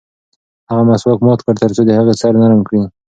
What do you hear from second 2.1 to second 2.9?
سر نرم کړي.